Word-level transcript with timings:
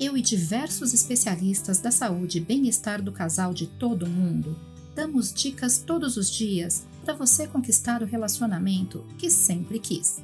eu 0.00 0.16
e 0.16 0.22
diversos 0.22 0.94
especialistas 0.94 1.80
da 1.80 1.90
saúde 1.90 2.38
e 2.38 2.40
bem-estar 2.40 3.02
do 3.02 3.10
casal 3.10 3.52
de 3.52 3.66
todo 3.66 4.04
o 4.04 4.08
mundo 4.08 4.56
damos 4.94 5.32
dicas 5.32 5.78
todos 5.78 6.16
os 6.16 6.30
dias 6.30 6.84
para 7.04 7.14
você 7.14 7.46
conquistar 7.46 8.02
o 8.02 8.06
relacionamento 8.06 9.04
que 9.16 9.30
sempre 9.30 9.78
quis. 9.78 10.18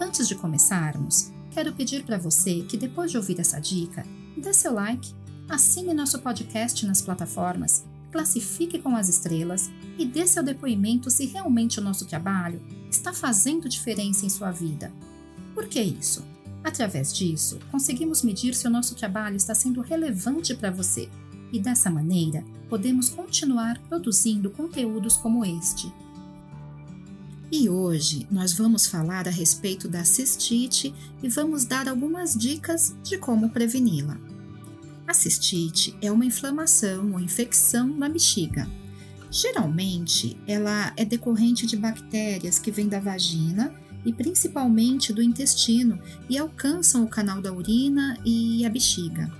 Antes 0.00 0.28
de 0.28 0.36
começarmos, 0.36 1.32
quero 1.50 1.72
pedir 1.72 2.04
para 2.04 2.16
você 2.16 2.62
que 2.62 2.76
depois 2.76 3.10
de 3.10 3.16
ouvir 3.16 3.40
essa 3.40 3.58
dica, 3.58 4.06
dê 4.36 4.52
seu 4.52 4.72
like, 4.72 5.12
assine 5.48 5.92
nosso 5.92 6.20
podcast 6.20 6.86
nas 6.86 7.02
plataformas, 7.02 7.84
classifique 8.12 8.78
com 8.78 8.94
as 8.96 9.08
estrelas 9.08 9.68
e 9.98 10.06
dê 10.06 10.26
seu 10.26 10.44
depoimento 10.44 11.10
se 11.10 11.26
realmente 11.26 11.80
o 11.80 11.82
nosso 11.82 12.06
trabalho 12.06 12.62
está 12.88 13.12
fazendo 13.12 13.68
diferença 13.68 14.24
em 14.24 14.28
sua 14.28 14.52
vida. 14.52 14.92
Por 15.54 15.66
que 15.66 15.80
isso? 15.80 16.24
Através 16.68 17.14
disso, 17.14 17.58
conseguimos 17.70 18.22
medir 18.22 18.54
se 18.54 18.66
o 18.66 18.70
nosso 18.70 18.94
trabalho 18.94 19.36
está 19.36 19.54
sendo 19.54 19.80
relevante 19.80 20.54
para 20.54 20.70
você 20.70 21.08
e 21.50 21.58
dessa 21.58 21.90
maneira 21.90 22.44
podemos 22.68 23.08
continuar 23.08 23.80
produzindo 23.88 24.50
conteúdos 24.50 25.16
como 25.16 25.46
este. 25.46 25.90
E 27.50 27.70
hoje 27.70 28.28
nós 28.30 28.52
vamos 28.52 28.86
falar 28.86 29.26
a 29.26 29.30
respeito 29.30 29.88
da 29.88 30.04
cistite 30.04 30.94
e 31.22 31.28
vamos 31.30 31.64
dar 31.64 31.88
algumas 31.88 32.36
dicas 32.36 32.94
de 33.02 33.16
como 33.16 33.48
preveni-la. 33.48 34.18
A 35.06 35.14
cistite 35.14 35.96
é 36.02 36.12
uma 36.12 36.26
inflamação 36.26 37.12
ou 37.12 37.18
infecção 37.18 37.86
na 37.86 38.10
bexiga. 38.10 38.68
Geralmente, 39.30 40.38
ela 40.46 40.92
é 40.98 41.04
decorrente 41.06 41.66
de 41.66 41.78
bactérias 41.78 42.58
que 42.58 42.70
vêm 42.70 42.88
da 42.88 43.00
vagina 43.00 43.74
e 44.04 44.12
principalmente 44.12 45.12
do 45.12 45.22
intestino 45.22 45.98
e 46.28 46.38
alcançam 46.38 47.04
o 47.04 47.08
canal 47.08 47.40
da 47.40 47.52
urina 47.52 48.16
e 48.24 48.64
a 48.64 48.70
bexiga. 48.70 49.30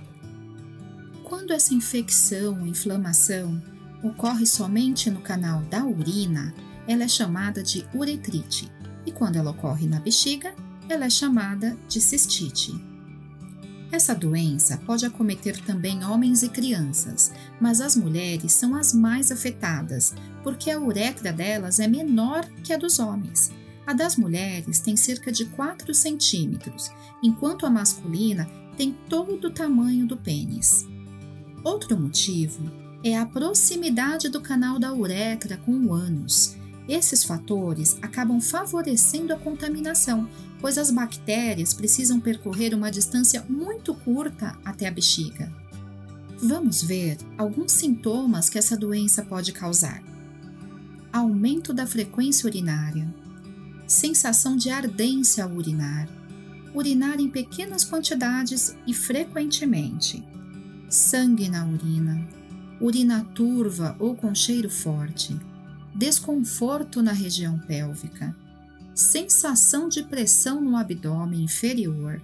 Quando 1.23 1.51
essa 1.51 1.73
infecção 1.73 2.59
ou 2.59 2.67
inflamação 2.67 3.61
ocorre 4.03 4.45
somente 4.45 5.09
no 5.09 5.21
canal 5.21 5.61
da 5.63 5.85
urina, 5.85 6.53
ela 6.87 7.03
é 7.03 7.07
chamada 7.07 7.61
de 7.61 7.85
uretrite, 7.93 8.71
e 9.05 9.11
quando 9.11 9.35
ela 9.35 9.51
ocorre 9.51 9.87
na 9.87 9.99
bexiga, 9.99 10.53
ela 10.87 11.05
é 11.05 11.09
chamada 11.09 11.77
de 11.87 12.01
cistite. 12.01 12.73
Essa 13.91 14.13
doença 14.13 14.77
pode 14.85 15.05
acometer 15.05 15.59
também 15.61 16.03
homens 16.03 16.43
e 16.43 16.49
crianças, 16.49 17.31
mas 17.59 17.81
as 17.81 17.95
mulheres 17.95 18.51
são 18.51 18.75
as 18.75 18.93
mais 18.93 19.31
afetadas, 19.31 20.13
porque 20.43 20.69
a 20.69 20.79
uretra 20.79 21.33
delas 21.33 21.79
é 21.79 21.87
menor 21.87 22.45
que 22.63 22.71
a 22.71 22.77
dos 22.77 22.99
homens. 22.99 23.51
A 23.89 23.93
das 23.93 24.17
mulheres 24.17 24.79
tem 24.79 24.95
cerca 24.95 25.31
de 25.31 25.45
4 25.45 25.95
centímetros, 25.95 26.91
enquanto 27.23 27.65
a 27.65 27.71
masculina 27.71 28.47
tem 28.77 28.95
todo 29.09 29.47
o 29.47 29.51
tamanho 29.51 30.05
do 30.05 30.15
pênis. 30.15 30.85
Outro 31.63 31.99
motivo 31.99 32.71
é 33.03 33.17
a 33.17 33.25
proximidade 33.25 34.29
do 34.29 34.41
canal 34.41 34.77
da 34.77 34.93
uretra 34.93 35.57
com 35.57 35.71
o 35.71 35.91
ânus. 35.91 36.55
Esses 36.87 37.23
fatores 37.23 37.97
acabam 37.99 38.39
favorecendo 38.39 39.33
a 39.33 39.39
contaminação, 39.39 40.29
pois 40.61 40.77
as 40.77 40.91
bactérias 40.91 41.73
precisam 41.73 42.19
percorrer 42.19 42.75
uma 42.75 42.91
distância 42.91 43.43
muito 43.49 43.95
curta 43.95 44.55
até 44.63 44.87
a 44.87 44.91
bexiga. 44.91 45.51
Vamos 46.37 46.83
ver 46.83 47.17
alguns 47.39 47.71
sintomas 47.71 48.49
que 48.49 48.59
essa 48.59 48.77
doença 48.77 49.25
pode 49.25 49.51
causar: 49.51 50.03
aumento 51.11 51.73
da 51.73 51.87
frequência 51.87 52.47
urinária, 52.47 53.11
sensação 53.89 54.55
de 54.55 54.69
ardência 54.69 55.43
ao 55.43 55.51
urinar, 55.51 56.07
urinar 56.75 57.19
em 57.19 57.27
pequenas 57.27 57.83
quantidades 57.83 58.75
e 58.85 58.93
frequentemente, 58.93 60.23
sangue 60.87 61.49
na 61.49 61.65
urina, 61.65 62.29
urina 62.79 63.25
turva 63.33 63.95
ou 63.99 64.15
com 64.15 64.33
cheiro 64.35 64.69
forte, 64.69 65.35
desconforto 65.95 67.01
na 67.01 67.11
região 67.11 67.57
pélvica, 67.57 68.35
sensação 68.93 69.89
de 69.89 70.03
pressão 70.03 70.61
no 70.61 70.77
abdômen 70.77 71.43
inferior, 71.43 72.21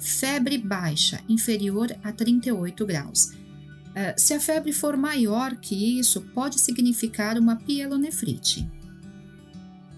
febre 0.00 0.58
baixa 0.58 1.20
inferior 1.28 1.96
a 2.02 2.10
38 2.10 2.84
graus. 2.84 3.26
Uh, 3.26 4.12
se 4.16 4.34
a 4.34 4.40
febre 4.40 4.72
for 4.72 4.96
maior 4.96 5.54
que 5.54 5.98
isso, 6.00 6.20
pode 6.34 6.58
significar 6.58 7.38
uma 7.38 7.54
pielonefrite. 7.54 8.68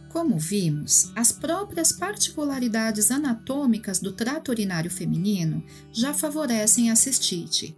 Como 0.09 0.39
vimos, 0.39 1.13
as 1.15 1.31
próprias 1.31 1.93
particularidades 1.93 3.11
anatômicas 3.11 4.01
do 4.01 4.13
trato 4.13 4.51
urinário 4.51 4.91
feminino 4.91 5.63
já 5.93 6.15
favorecem 6.15 6.91
a 6.91 6.97
cistite. 6.97 7.77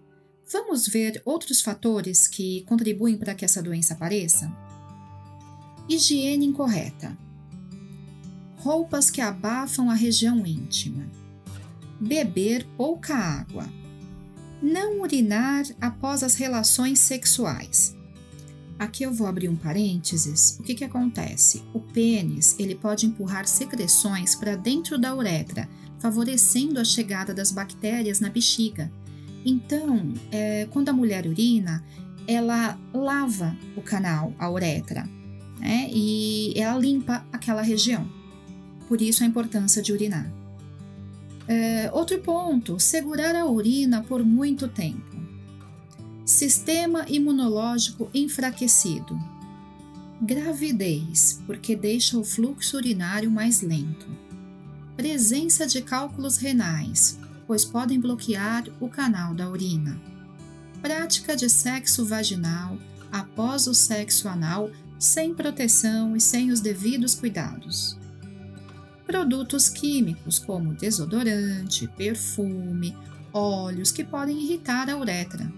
Vamos 0.53 0.87
ver 0.87 1.21
outros 1.25 1.61
fatores 1.61 2.29
que 2.29 2.63
contribuem 2.63 3.17
para 3.17 3.35
que 3.35 3.45
essa 3.45 3.63
doença 3.63 3.95
apareça? 3.95 4.51
Higiene 5.89 6.47
incorreta. 6.47 7.19
Roupas 8.59 9.11
que 9.11 9.21
abafam 9.21 9.91
a 9.91 9.95
região 9.95 10.47
íntima. 10.47 11.11
Beber 12.01 12.65
pouca 12.77 13.15
água. 13.15 13.69
Não 14.63 15.01
urinar 15.01 15.65
após 15.81 16.23
as 16.23 16.37
relações 16.37 17.01
sexuais 17.01 17.99
Aqui 18.81 19.03
eu 19.03 19.13
vou 19.13 19.27
abrir 19.27 19.47
um 19.47 19.57
parênteses. 19.57 20.57
O 20.59 20.63
que, 20.63 20.75
que 20.75 20.85
acontece? 20.85 21.63
O 21.75 21.81
pênis 21.81 22.57
ele 22.59 22.75
pode 22.75 23.05
empurrar 23.05 23.47
secreções 23.47 24.35
para 24.35 24.57
dentro 24.57 24.97
da 24.97 25.15
uretra, 25.15 25.69
favorecendo 25.99 26.81
a 26.81 26.85
chegada 26.85 27.35
das 27.35 27.53
bactérias 27.53 28.21
na 28.21 28.31
bexiga. 28.31 28.91
Então, 29.45 30.15
é, 30.33 30.67
quando 30.71 30.89
a 30.89 30.95
mulher 30.95 31.27
urina, 31.27 31.85
ela 32.27 32.81
lava 32.95 33.55
o 33.77 33.83
canal, 33.83 34.33
a 34.39 34.51
uretra, 34.51 35.07
né? 35.59 35.91
e 35.93 36.55
ela 36.57 36.79
limpa 36.79 37.23
aquela 37.31 37.61
região. 37.61 38.11
Por 38.89 39.03
isso 39.03 39.23
a 39.23 39.27
importância 39.27 39.83
de 39.83 39.93
urinar. 39.93 40.33
É, 41.47 41.91
outro 41.93 42.19
ponto: 42.21 42.81
segurar 42.81 43.37
a 43.37 43.45
urina 43.45 44.03
por 44.03 44.25
muito 44.25 44.69
tempo. 44.69 45.20
Sistema 46.31 47.07
imunológico 47.09 48.09
enfraquecido. 48.15 49.21
Gravidez, 50.23 51.43
porque 51.45 51.75
deixa 51.75 52.17
o 52.17 52.23
fluxo 52.23 52.77
urinário 52.77 53.29
mais 53.29 53.63
lento. 53.63 54.07
Presença 54.97 55.67
de 55.67 55.83
cálculos 55.83 56.37
renais, 56.37 57.19
pois 57.49 57.65
podem 57.65 57.99
bloquear 57.99 58.63
o 58.79 58.89
canal 58.89 59.35
da 59.35 59.51
urina. 59.51 60.01
Prática 60.81 61.35
de 61.35 61.51
sexo 61.51 62.07
vaginal 62.07 62.79
após 63.11 63.67
o 63.67 63.75
sexo 63.75 64.29
anal 64.29 64.71
sem 65.01 65.35
proteção 65.35 66.15
e 66.15 66.21
sem 66.21 66.53
os 66.53 66.61
devidos 66.61 67.13
cuidados. 67.17 67.99
Produtos 69.05 69.69
químicos 69.69 70.39
como 70.39 70.75
desodorante, 70.75 71.89
perfume, 71.89 72.97
óleos 73.33 73.91
que 73.91 74.05
podem 74.05 74.41
irritar 74.41 74.89
a 74.89 74.97
uretra 74.97 75.53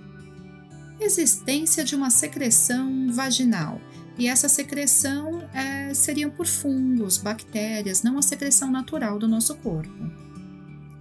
existência 1.03 1.85
de 1.85 1.95
uma 1.95 2.11
secreção 2.11 3.13
vaginal. 3.13 3.81
E 4.19 4.29
essa 4.29 4.49
secreção 4.49 5.43
é, 5.55 5.93
seriam 5.95 6.31
por 6.31 6.47
fungos, 6.47 7.19
bactérias, 7.19 8.03
não 8.03 8.19
a 8.19 8.23
secreção 8.23 8.71
natural 8.71 9.19
do 9.19 9.27
nosso 9.27 9.57
corpo. 9.57 9.93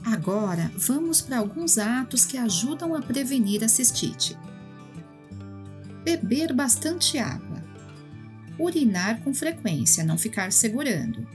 Agora, 0.03 0.71
vamos 0.75 1.21
para 1.21 1.37
alguns 1.37 1.77
atos 1.77 2.25
que 2.25 2.37
ajudam 2.37 2.95
a 2.95 3.01
prevenir 3.01 3.63
a 3.63 3.67
cistite. 3.67 4.37
Beber 6.03 6.53
bastante 6.53 7.19
água. 7.19 7.61
Urinar 8.57 9.21
com 9.23 9.33
frequência, 9.33 10.03
não 10.03 10.17
ficar 10.17 10.51
segurando. 10.51 11.27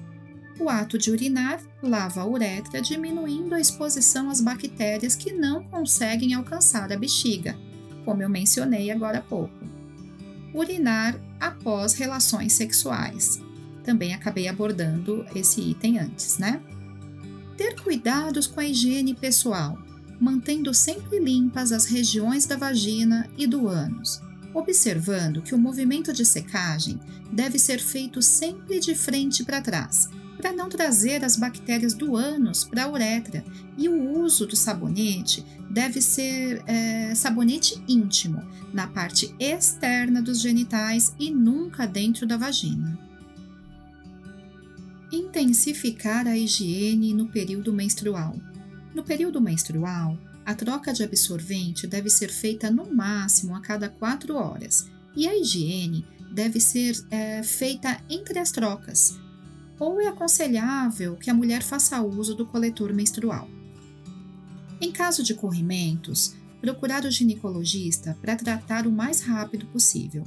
O 0.58 0.68
ato 0.68 0.96
de 0.96 1.10
urinar 1.10 1.60
lava 1.82 2.22
a 2.22 2.26
uretra, 2.26 2.80
diminuindo 2.80 3.54
a 3.54 3.60
exposição 3.60 4.30
às 4.30 4.40
bactérias 4.40 5.14
que 5.14 5.32
não 5.32 5.62
conseguem 5.64 6.34
alcançar 6.34 6.90
a 6.90 6.96
bexiga, 6.96 7.56
como 8.06 8.22
eu 8.22 8.28
mencionei 8.30 8.90
agora 8.90 9.18
há 9.18 9.22
pouco. 9.22 9.52
Urinar 10.54 11.20
após 11.38 11.92
relações 11.92 12.54
sexuais. 12.54 13.42
Também 13.84 14.14
acabei 14.14 14.48
abordando 14.48 15.26
esse 15.34 15.60
item 15.60 15.98
antes, 15.98 16.38
né? 16.38 16.62
Ter 17.56 17.78
cuidados 17.82 18.46
com 18.46 18.60
a 18.60 18.64
higiene 18.64 19.12
pessoal. 19.14 19.76
mantendo 20.18 20.72
sempre 20.72 21.18
limpas 21.18 21.72
as 21.72 21.84
regiões 21.84 22.46
da 22.46 22.56
vagina 22.56 23.28
e 23.36 23.46
do 23.46 23.68
ânus, 23.68 24.22
observando 24.54 25.42
que 25.42 25.54
o 25.54 25.58
movimento 25.58 26.10
de 26.10 26.24
secagem 26.24 26.98
deve 27.30 27.58
ser 27.58 27.78
feito 27.78 28.22
sempre 28.22 28.80
de 28.80 28.94
frente 28.94 29.44
para 29.44 29.60
trás, 29.60 30.08
para 30.36 30.52
não 30.52 30.68
trazer 30.68 31.24
as 31.24 31.36
bactérias 31.36 31.94
do 31.94 32.14
ânus 32.14 32.64
para 32.64 32.84
a 32.84 32.90
uretra, 32.90 33.44
e 33.76 33.88
o 33.88 34.20
uso 34.20 34.46
do 34.46 34.56
sabonete 34.56 35.44
deve 35.70 36.00
ser 36.00 36.62
é, 36.66 37.14
sabonete 37.14 37.82
íntimo, 37.88 38.42
na 38.72 38.86
parte 38.86 39.34
externa 39.38 40.20
dos 40.20 40.40
genitais 40.40 41.14
e 41.18 41.30
nunca 41.30 41.86
dentro 41.86 42.26
da 42.26 42.36
vagina. 42.36 42.98
Intensificar 45.10 46.26
a 46.26 46.36
higiene 46.36 47.14
no 47.14 47.28
período 47.28 47.72
menstrual. 47.72 48.36
No 48.94 49.02
período 49.02 49.40
menstrual, 49.40 50.18
a 50.44 50.54
troca 50.54 50.92
de 50.92 51.02
absorvente 51.02 51.86
deve 51.86 52.10
ser 52.10 52.28
feita 52.30 52.70
no 52.70 52.92
máximo 52.94 53.54
a 53.54 53.60
cada 53.60 53.88
4 53.88 54.34
horas 54.34 54.88
e 55.14 55.26
a 55.26 55.36
higiene 55.36 56.04
deve 56.32 56.60
ser 56.60 56.94
é, 57.10 57.42
feita 57.42 58.00
entre 58.10 58.38
as 58.38 58.50
trocas, 58.50 59.18
ou 59.78 60.00
é 60.00 60.08
aconselhável 60.08 61.16
que 61.16 61.30
a 61.30 61.34
mulher 61.34 61.62
faça 61.62 62.00
uso 62.02 62.34
do 62.34 62.46
coletor 62.46 62.92
menstrual. 62.92 63.48
Em 64.80 64.92
caso 64.92 65.22
de 65.22 65.34
corrimentos, 65.34 66.34
procurar 66.60 67.04
o 67.04 67.10
ginecologista 67.10 68.16
para 68.20 68.36
tratar 68.36 68.86
o 68.86 68.92
mais 68.92 69.20
rápido 69.20 69.66
possível. 69.66 70.24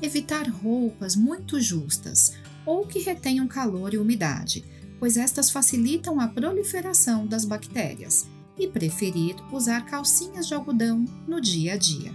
Evitar 0.00 0.48
roupas 0.48 1.16
muito 1.16 1.60
justas 1.60 2.34
ou 2.64 2.86
que 2.86 3.00
retenham 3.00 3.48
calor 3.48 3.94
e 3.94 3.98
umidade, 3.98 4.64
pois 4.98 5.16
estas 5.16 5.50
facilitam 5.50 6.20
a 6.20 6.28
proliferação 6.28 7.26
das 7.26 7.44
bactérias, 7.44 8.28
e 8.58 8.66
preferir 8.66 9.36
usar 9.52 9.86
calcinhas 9.86 10.48
de 10.48 10.54
algodão 10.54 11.04
no 11.26 11.40
dia 11.40 11.74
a 11.74 11.76
dia. 11.76 12.12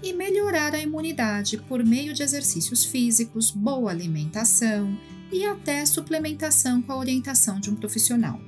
E 0.00 0.12
melhorar 0.12 0.74
a 0.74 0.80
imunidade 0.80 1.58
por 1.58 1.84
meio 1.84 2.14
de 2.14 2.22
exercícios 2.22 2.84
físicos, 2.84 3.50
boa 3.50 3.90
alimentação 3.90 4.96
e 5.32 5.44
até 5.44 5.84
suplementação 5.84 6.80
com 6.80 6.92
a 6.92 6.96
orientação 6.96 7.58
de 7.58 7.68
um 7.68 7.74
profissional. 7.74 8.40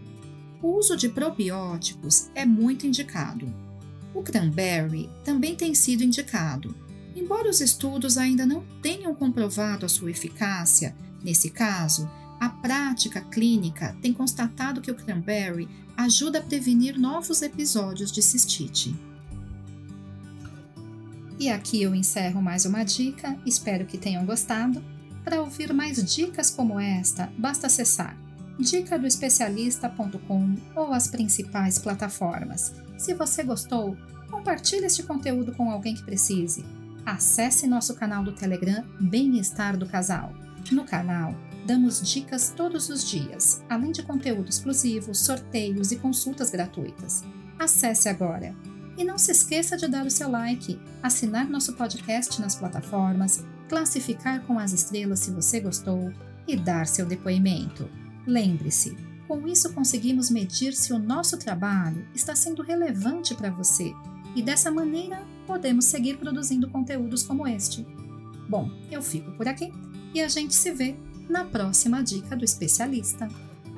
O 0.62 0.76
uso 0.76 0.96
de 0.96 1.08
probióticos 1.08 2.30
é 2.34 2.46
muito 2.46 2.86
indicado. 2.86 3.52
O 4.14 4.22
cranberry 4.22 5.10
também 5.24 5.56
tem 5.56 5.74
sido 5.74 6.04
indicado. 6.04 6.74
Embora 7.16 7.50
os 7.50 7.60
estudos 7.60 8.16
ainda 8.16 8.46
não 8.46 8.64
tenham 8.80 9.14
comprovado 9.14 9.84
a 9.84 9.88
sua 9.88 10.10
eficácia, 10.10 10.94
nesse 11.22 11.50
caso, 11.50 12.08
a 12.38 12.48
prática 12.48 13.20
clínica 13.20 13.96
tem 14.00 14.12
constatado 14.12 14.80
que 14.80 14.90
o 14.90 14.94
cranberry 14.94 15.68
ajuda 15.96 16.38
a 16.38 16.42
prevenir 16.42 16.98
novos 16.98 17.42
episódios 17.42 18.12
de 18.12 18.22
cistite. 18.22 18.94
E 21.40 21.48
aqui 21.48 21.82
eu 21.82 21.94
encerro 21.94 22.42
mais 22.42 22.66
uma 22.66 22.84
dica, 22.84 23.34
espero 23.46 23.86
que 23.86 23.96
tenham 23.96 24.26
gostado. 24.26 24.84
Para 25.24 25.40
ouvir 25.40 25.72
mais 25.72 26.04
dicas 26.14 26.50
como 26.50 26.78
esta, 26.78 27.32
basta 27.38 27.66
acessar 27.66 28.14
dicadoespecialista.com 28.58 30.54
ou 30.76 30.92
as 30.92 31.08
principais 31.08 31.78
plataformas. 31.78 32.74
Se 32.98 33.14
você 33.14 33.42
gostou, 33.42 33.96
compartilhe 34.30 34.84
este 34.84 35.02
conteúdo 35.02 35.54
com 35.54 35.70
alguém 35.70 35.94
que 35.94 36.04
precise. 36.04 36.62
Acesse 37.06 37.66
nosso 37.66 37.94
canal 37.94 38.22
do 38.22 38.32
Telegram 38.32 38.84
Bem-Estar 39.00 39.78
do 39.78 39.86
Casal. 39.86 40.34
No 40.70 40.84
canal, 40.84 41.34
damos 41.66 42.02
dicas 42.02 42.52
todos 42.54 42.90
os 42.90 43.08
dias, 43.08 43.64
além 43.66 43.92
de 43.92 44.02
conteúdo 44.02 44.50
exclusivo, 44.50 45.14
sorteios 45.14 45.90
e 45.90 45.96
consultas 45.96 46.50
gratuitas. 46.50 47.24
Acesse 47.58 48.10
agora! 48.10 48.54
E 49.00 49.04
não 49.04 49.16
se 49.16 49.32
esqueça 49.32 49.78
de 49.78 49.88
dar 49.88 50.04
o 50.04 50.10
seu 50.10 50.30
like, 50.30 50.78
assinar 51.02 51.48
nosso 51.48 51.72
podcast 51.72 52.38
nas 52.38 52.54
plataformas, 52.54 53.42
classificar 53.66 54.42
com 54.42 54.58
as 54.58 54.74
estrelas 54.74 55.20
se 55.20 55.30
você 55.30 55.58
gostou 55.58 56.12
e 56.46 56.54
dar 56.54 56.86
seu 56.86 57.06
depoimento. 57.06 57.88
Lembre-se, 58.26 58.94
com 59.26 59.48
isso 59.48 59.72
conseguimos 59.72 60.28
medir 60.28 60.74
se 60.74 60.92
o 60.92 60.98
nosso 60.98 61.38
trabalho 61.38 62.06
está 62.14 62.36
sendo 62.36 62.62
relevante 62.62 63.34
para 63.34 63.48
você 63.48 63.90
e 64.36 64.42
dessa 64.42 64.70
maneira 64.70 65.24
podemos 65.46 65.86
seguir 65.86 66.18
produzindo 66.18 66.68
conteúdos 66.68 67.22
como 67.22 67.48
este. 67.48 67.86
Bom, 68.50 68.70
eu 68.90 69.00
fico 69.00 69.32
por 69.32 69.48
aqui 69.48 69.72
e 70.12 70.20
a 70.20 70.28
gente 70.28 70.54
se 70.54 70.72
vê 70.72 70.94
na 71.26 71.46
próxima 71.46 72.02
dica 72.02 72.36
do 72.36 72.44
especialista. 72.44 73.26